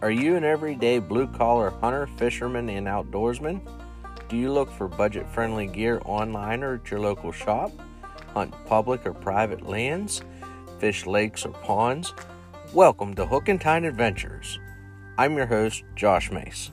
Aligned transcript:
Are 0.00 0.12
you 0.12 0.36
an 0.36 0.44
everyday 0.44 1.00
blue 1.00 1.26
collar 1.26 1.70
hunter, 1.70 2.06
fisherman, 2.06 2.68
and 2.68 2.86
outdoorsman? 2.86 3.60
Do 4.28 4.36
you 4.36 4.52
look 4.52 4.70
for 4.70 4.86
budget 4.86 5.28
friendly 5.28 5.66
gear 5.66 6.00
online 6.04 6.62
or 6.62 6.74
at 6.74 6.88
your 6.88 7.00
local 7.00 7.32
shop? 7.32 7.72
Hunt 8.32 8.54
public 8.66 9.04
or 9.04 9.12
private 9.12 9.66
lands? 9.66 10.22
Fish 10.78 11.04
lakes 11.04 11.44
or 11.44 11.50
ponds? 11.50 12.14
Welcome 12.72 13.14
to 13.16 13.26
Hook 13.26 13.48
and 13.48 13.60
Tine 13.60 13.84
Adventures. 13.84 14.60
I'm 15.18 15.36
your 15.36 15.46
host, 15.46 15.82
Josh 15.96 16.30
Mace. 16.30 16.70